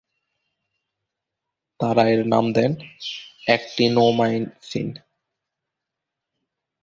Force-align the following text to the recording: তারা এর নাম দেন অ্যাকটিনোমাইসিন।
তারা 1.79 2.03
এর 2.09 2.21
নাম 2.27 2.45
দেন 2.53 2.71
অ্যাকটিনোমাইসিন। 3.45 4.89